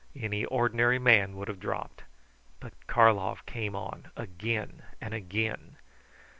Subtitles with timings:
[0.15, 2.05] Any ordinary man would have dropped;
[2.59, 5.77] but Karlov came on again and again.